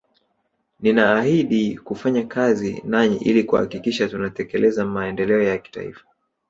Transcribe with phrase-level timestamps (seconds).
[0.79, 6.05] Ninaahidhi kufanya kazi nanyi ili kuhakikisha tunatekeleza maendeleo ya kitaifa